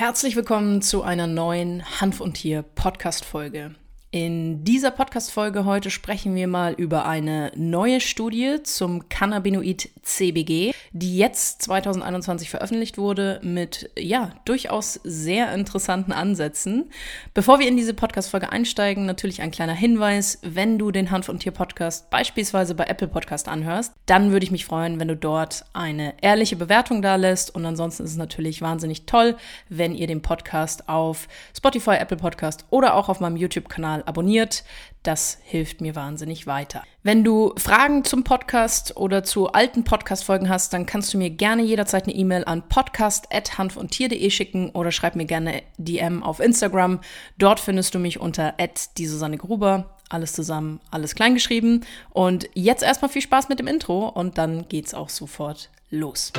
[0.00, 3.74] Herzlich willkommen zu einer neuen Hanf und Tier Podcast Folge.
[4.12, 11.16] In dieser Podcast-Folge heute sprechen wir mal über eine neue Studie zum Cannabinoid CBG, die
[11.16, 16.90] jetzt 2021 veröffentlicht wurde mit, ja, durchaus sehr interessanten Ansätzen.
[17.34, 20.40] Bevor wir in diese Podcast-Folge einsteigen, natürlich ein kleiner Hinweis.
[20.42, 24.50] Wenn du den Hanf und Tier Podcast beispielsweise bei Apple Podcast anhörst, dann würde ich
[24.50, 27.54] mich freuen, wenn du dort eine ehrliche Bewertung da lässt.
[27.54, 29.36] Und ansonsten ist es natürlich wahnsinnig toll,
[29.68, 34.64] wenn ihr den Podcast auf Spotify, Apple Podcast oder auch auf meinem YouTube-Kanal Kanal abonniert.
[35.02, 36.82] Das hilft mir wahnsinnig weiter.
[37.02, 41.62] Wenn du Fragen zum Podcast oder zu alten Podcast-Folgen hast, dann kannst du mir gerne
[41.62, 47.00] jederzeit eine E-Mail an podcast.hanfundtier.de schicken oder schreib mir gerne DM auf Instagram.
[47.38, 48.54] Dort findest du mich unter
[48.98, 49.96] die Susanne Gruber.
[50.10, 51.86] Alles zusammen, alles kleingeschrieben.
[52.10, 56.32] Und jetzt erstmal viel Spaß mit dem Intro und dann geht's auch sofort los.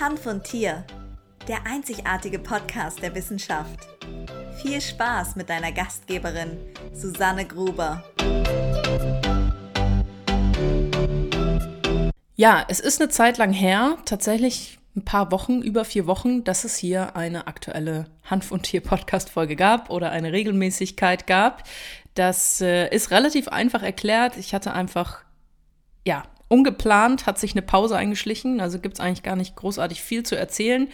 [0.00, 0.84] Hanf und Tier
[1.48, 3.88] der einzigartige Podcast der Wissenschaft.
[4.60, 6.58] Viel Spaß mit deiner Gastgeberin,
[6.92, 8.04] Susanne Gruber.
[12.36, 16.64] Ja, es ist eine Zeit lang her, tatsächlich ein paar Wochen, über vier Wochen, dass
[16.64, 21.62] es hier eine aktuelle Hanf- und Tier-Podcast-Folge gab oder eine Regelmäßigkeit gab.
[22.12, 24.36] Das äh, ist relativ einfach erklärt.
[24.36, 25.24] Ich hatte einfach,
[26.06, 30.22] ja, ungeplant hat sich eine Pause eingeschlichen, also gibt es eigentlich gar nicht großartig viel
[30.22, 30.88] zu erzählen.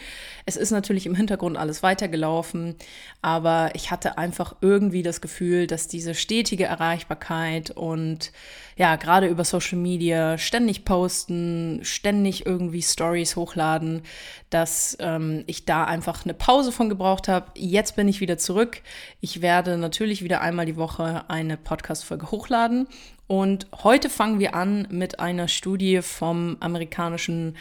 [0.45, 2.75] Es ist natürlich im Hintergrund alles weitergelaufen,
[3.21, 8.31] aber ich hatte einfach irgendwie das Gefühl, dass diese stetige Erreichbarkeit und
[8.77, 14.01] ja, gerade über Social Media ständig posten, ständig irgendwie Stories hochladen,
[14.49, 17.51] dass ähm, ich da einfach eine Pause von gebraucht habe.
[17.55, 18.81] Jetzt bin ich wieder zurück.
[19.21, 22.87] Ich werde natürlich wieder einmal die Woche eine Podcast-Folge hochladen
[23.27, 27.55] und heute fangen wir an mit einer Studie vom amerikanischen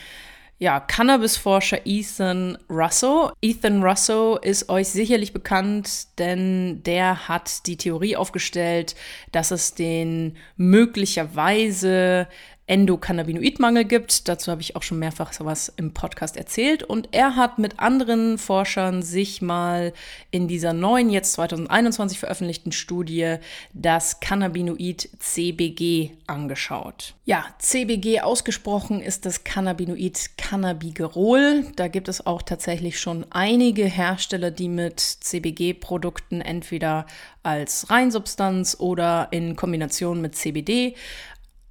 [0.58, 3.32] ja, Cannabis-Forscher Ethan Russo.
[3.42, 8.94] Ethan Russo ist euch sicherlich bekannt, denn der hat die Theorie aufgestellt,
[9.32, 12.28] dass es den möglicherweise
[12.66, 14.26] Endokannabinoidmangel gibt.
[14.26, 16.82] Dazu habe ich auch schon mehrfach sowas im Podcast erzählt.
[16.82, 19.92] Und er hat mit anderen Forschern sich mal
[20.30, 23.36] in dieser neuen, jetzt 2021 veröffentlichten Studie
[23.74, 27.14] das Cannabinoid CBG angeschaut.
[27.26, 31.66] Ja, CBG ausgesprochen ist das Cannabinoid Cannabigerol.
[31.76, 37.04] Da gibt es auch tatsächlich schon einige Hersteller, die mit CBG-Produkten entweder
[37.42, 40.94] als Reinsubstanz oder in Kombination mit CBD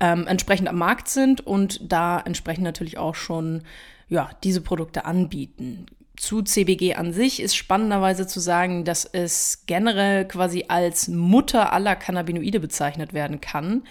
[0.03, 3.63] ähm, entsprechend am Markt sind und da entsprechend natürlich auch schon
[4.09, 5.85] ja, diese Produkte anbieten.
[6.17, 11.95] Zu CBG an sich ist spannenderweise zu sagen, dass es generell quasi als Mutter aller
[11.95, 13.83] Cannabinoide bezeichnet werden kann.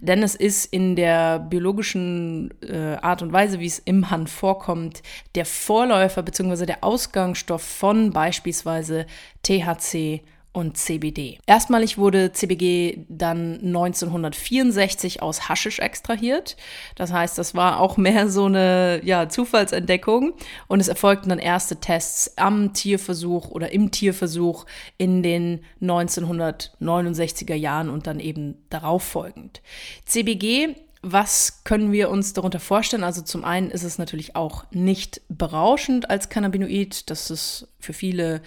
[0.00, 5.02] Denn es ist in der biologischen äh, Art und Weise, wie es im Hanf vorkommt,
[5.36, 6.66] der Vorläufer bzw.
[6.66, 9.06] der Ausgangsstoff von beispielsweise
[9.44, 10.22] THC
[10.52, 11.38] und CBD.
[11.46, 16.56] Erstmalig wurde CBG dann 1964 aus Haschisch extrahiert.
[16.96, 20.32] Das heißt, das war auch mehr so eine ja, Zufallsentdeckung.
[20.66, 24.66] Und es erfolgten dann erste Tests am Tierversuch oder im Tierversuch
[24.98, 29.62] in den 1969er Jahren und dann eben darauf folgend.
[30.04, 33.04] CBG was können wir uns darunter vorstellen?
[33.04, 37.08] Also zum einen ist es natürlich auch nicht berauschend als Cannabinoid.
[37.08, 38.42] Das ist für viele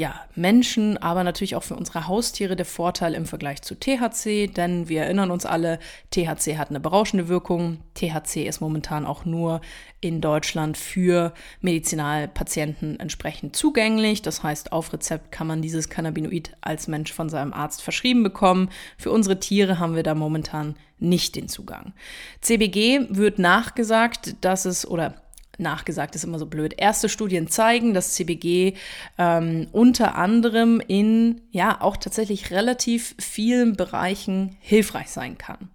[0.00, 4.88] ja, Menschen, aber natürlich auch für unsere Haustiere der Vorteil im Vergleich zu THC, denn
[4.88, 5.78] wir erinnern uns alle,
[6.10, 7.80] THC hat eine berauschende Wirkung.
[7.92, 9.60] THC ist momentan auch nur
[10.00, 14.22] in Deutschland für Medizinalpatienten entsprechend zugänglich.
[14.22, 18.70] Das heißt, auf Rezept kann man dieses Cannabinoid als Mensch von seinem Arzt verschrieben bekommen.
[18.96, 21.92] Für unsere Tiere haben wir da momentan nicht den Zugang.
[22.40, 25.16] CBG wird nachgesagt, dass es oder
[25.60, 26.74] nachgesagt ist immer so blöd.
[26.76, 28.74] Erste Studien zeigen, dass CBG
[29.18, 35.70] ähm, unter anderem in ja auch tatsächlich relativ vielen Bereichen hilfreich sein kann.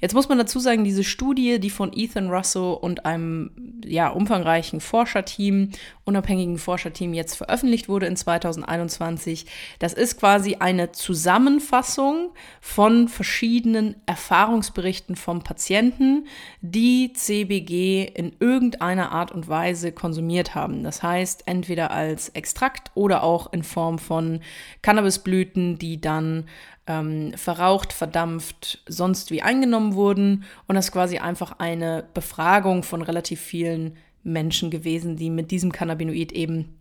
[0.00, 3.50] Jetzt muss man dazu sagen, diese Studie, die von Ethan Russell und einem
[3.84, 5.70] ja umfangreichen Forscherteam,
[6.04, 9.46] unabhängigen Forscherteam jetzt veröffentlicht wurde in 2021,
[9.78, 16.26] das ist quasi eine Zusammenfassung von verschiedenen Erfahrungsberichten vom Patienten,
[16.60, 20.84] die CBG in irgendeiner Art Art und Weise konsumiert haben.
[20.84, 24.40] Das heißt, entweder als Extrakt oder auch in Form von
[24.82, 26.44] Cannabisblüten, die dann
[26.86, 30.44] ähm, verraucht, verdampft, sonst wie eingenommen wurden.
[30.68, 35.72] Und das ist quasi einfach eine Befragung von relativ vielen Menschen gewesen, die mit diesem
[35.72, 36.76] Cannabinoid eben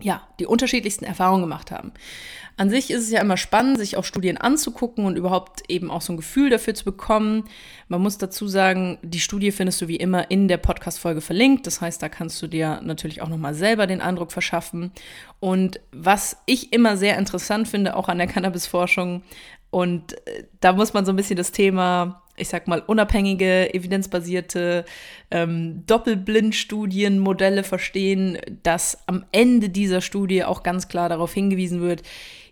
[0.00, 1.92] ja, die unterschiedlichsten Erfahrungen gemacht haben.
[2.58, 6.00] An sich ist es ja immer spannend, sich auch Studien anzugucken und überhaupt eben auch
[6.00, 7.44] so ein Gefühl dafür zu bekommen.
[7.88, 11.66] Man muss dazu sagen, die Studie findest du wie immer in der Podcast-Folge verlinkt.
[11.66, 14.90] Das heißt, da kannst du dir natürlich auch nochmal selber den Eindruck verschaffen.
[15.38, 19.22] Und was ich immer sehr interessant finde, auch an der Cannabis-Forschung,
[19.70, 24.84] und äh, da muss man so ein bisschen das Thema ich sag mal, unabhängige, evidenzbasierte
[25.30, 32.02] ähm, Doppelblindstudienmodelle verstehen, dass am Ende dieser Studie auch ganz klar darauf hingewiesen wird,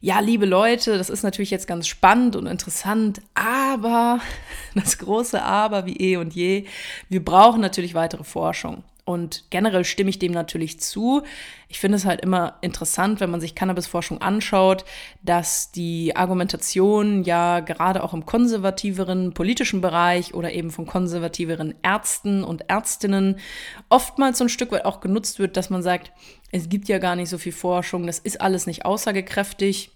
[0.01, 4.21] ja, liebe Leute, das ist natürlich jetzt ganz spannend und interessant, aber
[4.75, 6.67] das große Aber wie eh und je,
[7.09, 8.85] wir brauchen natürlich weitere Forschung.
[9.06, 11.23] Und generell stimme ich dem natürlich zu.
[11.69, 14.87] Ich finde es halt immer interessant, wenn man sich Cannabisforschung anschaut,
[15.23, 22.45] dass die Argumentation ja gerade auch im konservativeren politischen Bereich oder eben von konservativeren Ärzten
[22.45, 23.37] und Ärztinnen
[23.91, 26.11] oftmals so ein Stück weit auch genutzt wird, dass man sagt,
[26.51, 29.91] es gibt ja gar nicht so viel Forschung, das ist alles nicht aussagekräftig.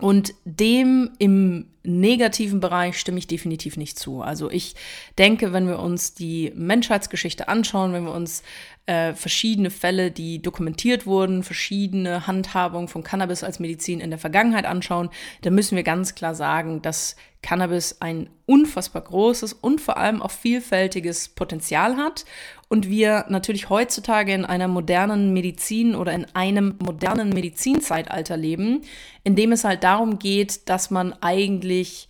[0.00, 4.20] Und dem im negativen Bereich stimme ich definitiv nicht zu.
[4.20, 4.74] Also ich
[5.18, 8.42] denke, wenn wir uns die Menschheitsgeschichte anschauen, wenn wir uns
[8.86, 14.66] äh, verschiedene Fälle, die dokumentiert wurden, verschiedene Handhabungen von Cannabis als Medizin in der Vergangenheit
[14.66, 15.08] anschauen,
[15.40, 20.30] dann müssen wir ganz klar sagen, dass Cannabis ein unfassbar großes und vor allem auch
[20.30, 22.26] vielfältiges Potenzial hat
[22.70, 28.82] und wir natürlich heutzutage in einer modernen Medizin oder in einem modernen Medizinzeitalter leben,
[29.24, 32.08] in dem es halt darum geht, dass man eigentlich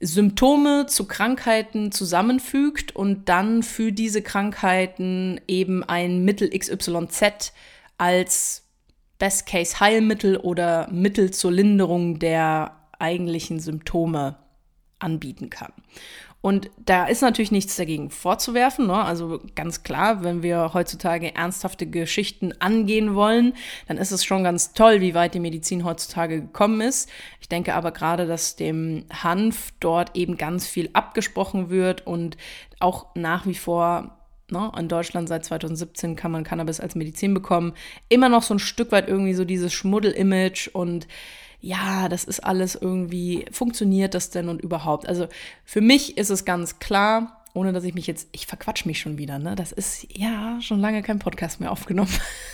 [0.00, 7.52] Symptome zu Krankheiten zusammenfügt und dann für diese Krankheiten eben ein Mittel XYZ
[7.98, 8.64] als
[9.18, 14.36] Best-Case-Heilmittel oder Mittel zur Linderung der eigentlichen Symptome
[14.98, 15.72] anbieten kann.
[16.40, 18.86] Und da ist natürlich nichts dagegen vorzuwerfen.
[18.86, 18.94] Ne?
[18.94, 23.54] Also ganz klar, wenn wir heutzutage ernsthafte Geschichten angehen wollen,
[23.88, 27.10] dann ist es schon ganz toll, wie weit die Medizin heutzutage gekommen ist.
[27.40, 32.36] Ich denke aber gerade, dass dem Hanf dort eben ganz viel abgesprochen wird und
[32.78, 34.12] auch nach wie vor
[34.48, 37.72] Ne, in Deutschland seit 2017 kann man Cannabis als Medizin bekommen.
[38.08, 41.08] Immer noch so ein Stück weit irgendwie so dieses Schmuddel-Image und
[41.60, 45.08] ja, das ist alles irgendwie, funktioniert das denn und überhaupt?
[45.08, 45.26] Also
[45.64, 49.16] für mich ist es ganz klar, ohne dass ich mich jetzt, ich verquatsch mich schon
[49.16, 49.56] wieder, ne?
[49.56, 52.12] Das ist ja schon lange kein Podcast mehr aufgenommen.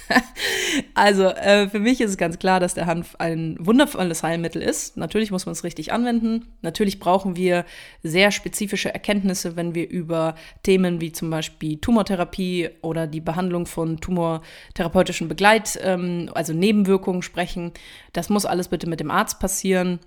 [0.95, 4.97] also äh, für mich ist es ganz klar, dass der Hanf ein wundervolles Heilmittel ist.
[4.97, 6.47] Natürlich muss man es richtig anwenden.
[6.63, 7.65] Natürlich brauchen wir
[8.05, 13.99] sehr spezifische Erkenntnisse, wenn wir über Themen wie zum Beispiel Tumortherapie oder die Behandlung von
[13.99, 17.73] tumortherapeutischen Begleit, ähm, also Nebenwirkungen sprechen.
[18.13, 19.99] Das muss alles bitte mit dem Arzt passieren.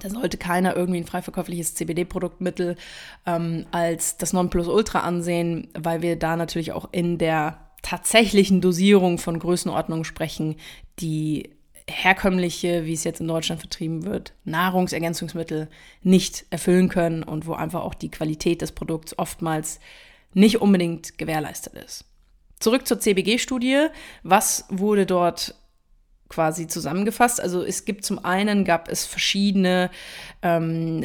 [0.00, 2.76] Da sollte keiner irgendwie ein frei verkäufliches CBD-Produktmittel
[3.26, 9.38] ähm, als das Nonplusultra ansehen, weil wir da natürlich auch in der tatsächlichen Dosierung von
[9.38, 10.56] Größenordnungen sprechen,
[10.98, 11.50] die
[11.88, 15.68] herkömmliche, wie es jetzt in Deutschland vertrieben wird, Nahrungsergänzungsmittel
[16.02, 19.80] nicht erfüllen können und wo einfach auch die Qualität des Produkts oftmals
[20.32, 22.06] nicht unbedingt gewährleistet ist.
[22.58, 23.88] Zurück zur CBG-Studie.
[24.22, 25.54] Was wurde dort
[26.34, 27.40] quasi zusammengefasst.
[27.40, 29.90] Also es gibt zum einen gab es verschiedene
[30.42, 31.04] ähm,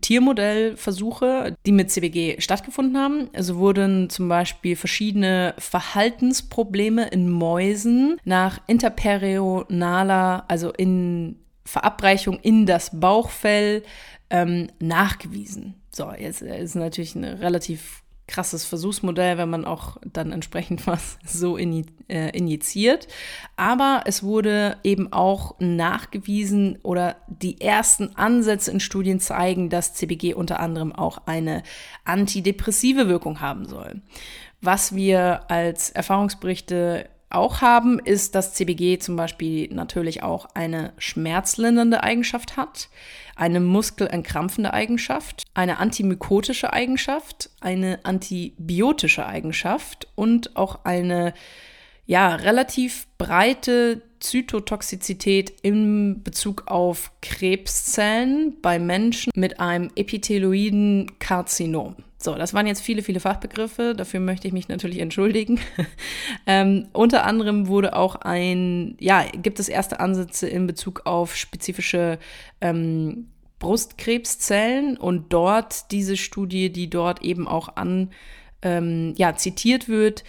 [0.00, 3.30] Tiermodellversuche, die mit CBG stattgefunden haben.
[3.34, 12.98] Also wurden zum Beispiel verschiedene Verhaltensprobleme in Mäusen nach interperionaler, also in Verabreichung in das
[12.98, 13.84] Bauchfell
[14.30, 15.74] ähm, nachgewiesen.
[15.90, 21.56] So, jetzt ist natürlich eine relativ krasses Versuchsmodell, wenn man auch dann entsprechend was so
[21.56, 23.08] in, äh, injiziert.
[23.56, 30.34] Aber es wurde eben auch nachgewiesen oder die ersten Ansätze in Studien zeigen, dass CBG
[30.34, 31.62] unter anderem auch eine
[32.04, 34.00] antidepressive Wirkung haben soll.
[34.60, 42.02] Was wir als Erfahrungsberichte auch haben, ist, dass CBG zum Beispiel natürlich auch eine schmerzlindernde
[42.02, 42.88] Eigenschaft hat,
[43.36, 51.34] eine muskelentkrampfende Eigenschaft, eine antimykotische Eigenschaft, eine antibiotische Eigenschaft und auch eine
[52.06, 61.96] ja, relativ breite Zytotoxizität in Bezug auf Krebszellen bei Menschen mit einem epitheloiden Karzinom.
[62.18, 63.94] So, das waren jetzt viele, viele Fachbegriffe.
[63.94, 65.60] Dafür möchte ich mich natürlich entschuldigen.
[66.46, 72.18] ähm, unter anderem wurde auch ein, ja, gibt es erste Ansätze in Bezug auf spezifische
[72.62, 78.10] ähm, Brustkrebszellen und dort diese Studie, die dort eben auch an,
[78.62, 80.24] ähm, ja, zitiert wird,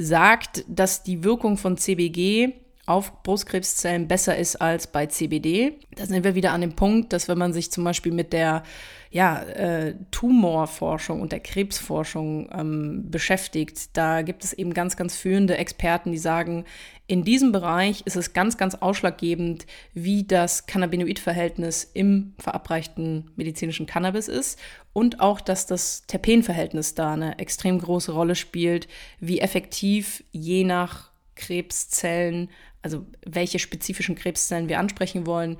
[0.00, 2.54] sagt, dass die Wirkung von CBG
[2.88, 5.78] auf Brustkrebszellen besser ist als bei CBD.
[5.94, 8.62] Da sind wir wieder an dem Punkt, dass wenn man sich zum Beispiel mit der
[9.10, 15.56] ja, äh, Tumorforschung und der Krebsforschung ähm, beschäftigt, da gibt es eben ganz, ganz führende
[15.56, 16.64] Experten, die sagen,
[17.06, 24.28] in diesem Bereich ist es ganz, ganz ausschlaggebend, wie das Cannabinoid-Verhältnis im verabreichten medizinischen Cannabis
[24.28, 24.58] ist
[24.92, 28.88] und auch, dass das Terpenverhältnis da eine extrem große Rolle spielt,
[29.20, 32.50] wie effektiv je nach Krebszellen,
[32.82, 35.56] also welche spezifischen Krebszellen wir ansprechen wollen,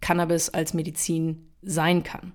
[0.00, 2.32] Cannabis als Medizin sein kann.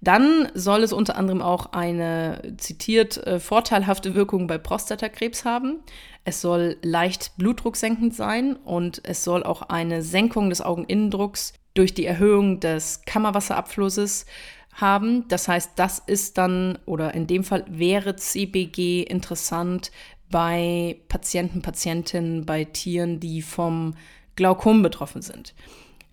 [0.00, 5.80] Dann soll es unter anderem auch eine zitiert äh, vorteilhafte Wirkung bei Prostatakrebs haben.
[6.24, 12.04] Es soll leicht blutdrucksenkend sein und es soll auch eine Senkung des Augeninnendrucks durch die
[12.04, 14.26] Erhöhung des Kammerwasserabflusses
[14.72, 15.28] haben.
[15.28, 19.92] Das heißt, das ist dann oder in dem Fall wäre CBG interessant
[20.32, 23.94] bei Patienten, Patientinnen, bei Tieren, die vom
[24.34, 25.54] Glaukom betroffen sind.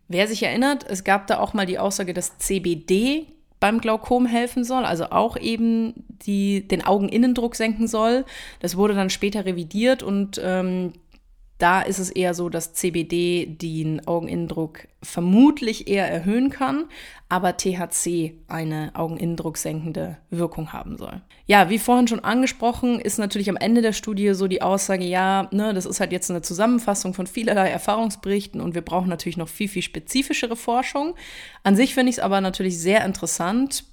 [0.08, 3.26] Wer sich erinnert, es gab da auch mal die Aussage, dass CBD
[3.60, 5.94] beim Glaukom helfen soll, also auch eben
[6.26, 8.26] die, den Augeninnendruck senken soll.
[8.60, 10.94] Das wurde dann später revidiert und ähm,
[11.60, 16.86] da ist es eher so, dass CBD den Augeninnendruck vermutlich eher erhöhen kann,
[17.28, 21.22] aber THC eine Augeninnendrucksenkende Wirkung haben soll.
[21.46, 25.50] Ja, wie vorhin schon angesprochen, ist natürlich am Ende der Studie so die Aussage, ja,
[25.52, 29.50] ne, das ist halt jetzt eine Zusammenfassung von vielerlei Erfahrungsberichten und wir brauchen natürlich noch
[29.50, 31.16] viel, viel spezifischere Forschung.
[31.64, 33.84] An sich finde ich es aber natürlich sehr interessant,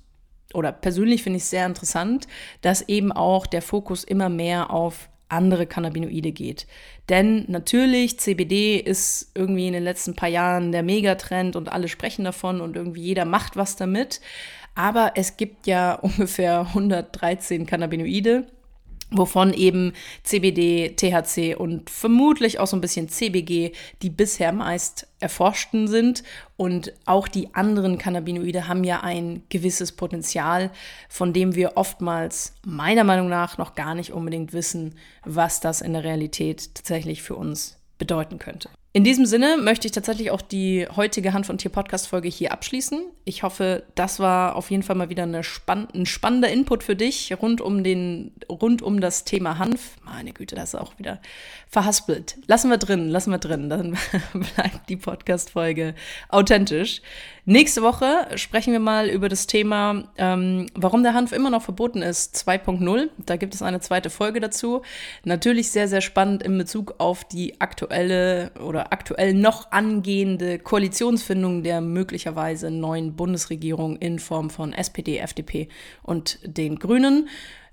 [0.55, 2.29] oder persönlich finde ich es sehr interessant,
[2.63, 6.67] dass eben auch der Fokus immer mehr auf andere Cannabinoide geht.
[7.09, 12.25] Denn natürlich, CBD ist irgendwie in den letzten paar Jahren der Megatrend und alle sprechen
[12.25, 14.21] davon und irgendwie jeder macht was damit.
[14.75, 18.47] Aber es gibt ja ungefähr 113 Cannabinoide
[19.11, 23.73] wovon eben CBD, THC und vermutlich auch so ein bisschen CBG
[24.03, 26.23] die bisher meist erforschten sind.
[26.57, 30.71] Und auch die anderen Cannabinoide haben ja ein gewisses Potenzial,
[31.09, 35.93] von dem wir oftmals meiner Meinung nach noch gar nicht unbedingt wissen, was das in
[35.93, 38.69] der Realität tatsächlich für uns bedeuten könnte.
[38.97, 42.51] In diesem Sinne möchte ich tatsächlich auch die heutige Hand von Tier Podcast Folge hier
[42.51, 43.03] abschließen.
[43.27, 46.97] Ich hoffe, das war auf jeden Fall mal wieder eine spann ein spannender Input für
[46.97, 49.99] dich rund um den rund um das Thema Hanf.
[50.03, 51.21] Meine Güte, das ist auch wieder
[51.69, 52.39] verhaspelt.
[52.47, 53.99] Lassen wir drin, lassen wir drin, dann
[54.33, 55.95] bleibt die Podcast Folge
[56.31, 57.03] authentisch.
[57.49, 62.03] Nächste Woche sprechen wir mal über das Thema, ähm, warum der Hanf immer noch verboten
[62.03, 63.09] ist, 2.0.
[63.25, 64.83] Da gibt es eine zweite Folge dazu.
[65.23, 68.51] Natürlich sehr, sehr spannend in Bezug auf die aktuelle
[68.93, 75.69] aktuell noch angehende Koalitionsfindung der möglicherweise neuen Bundesregierung in Form von SPD, FDP
[76.03, 77.29] und den Grünen.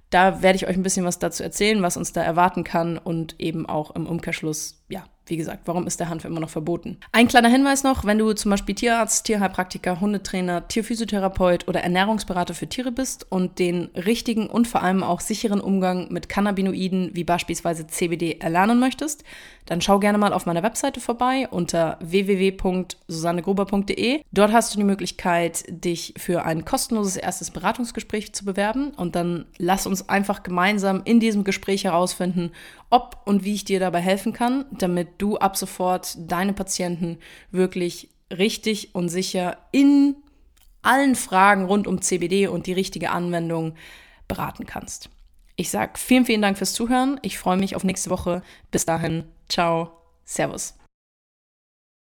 [0.09, 3.39] Da werde ich euch ein bisschen was dazu erzählen, was uns da erwarten kann und
[3.39, 6.97] eben auch im Umkehrschluss, ja, wie gesagt, warum ist der Hanf immer noch verboten?
[7.11, 12.67] Ein kleiner Hinweis noch, wenn du zum Beispiel Tierarzt, Tierheilpraktiker, Hundetrainer, Tierphysiotherapeut oder Ernährungsberater für
[12.67, 17.87] Tiere bist und den richtigen und vor allem auch sicheren Umgang mit Cannabinoiden wie beispielsweise
[17.87, 19.23] CBD erlernen möchtest,
[19.65, 24.19] dann schau gerne mal auf meiner Webseite vorbei unter www.susannegruber.de.
[24.31, 29.45] Dort hast du die Möglichkeit, dich für ein kostenloses erstes Beratungsgespräch zu bewerben und dann
[29.57, 32.51] lass uns einfach gemeinsam in diesem Gespräch herausfinden,
[32.89, 37.17] ob und wie ich dir dabei helfen kann, damit du ab sofort deine Patienten
[37.51, 40.15] wirklich richtig und sicher in
[40.81, 43.75] allen Fragen rund um CBD und die richtige Anwendung
[44.27, 45.09] beraten kannst.
[45.55, 47.19] Ich sage vielen, vielen Dank fürs Zuhören.
[47.21, 48.41] Ich freue mich auf nächste Woche.
[48.71, 49.91] Bis dahin, ciao,
[50.25, 50.75] servus.